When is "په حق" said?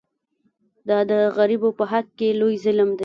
1.77-2.07